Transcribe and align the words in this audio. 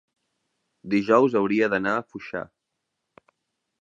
dijous 0.93 1.37
hauria 1.41 1.69
d'anar 1.75 1.93
a 1.99 2.03
Foixà. 2.09 2.45